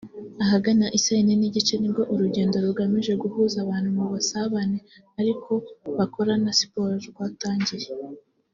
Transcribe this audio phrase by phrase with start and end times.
[0.43, 4.77] Ahagana i saa yine n’igice nibwo urugendo rugamije guhuza abantu mu busabane
[5.19, 5.51] ariko
[5.97, 7.89] bakora na siporo rwatangiye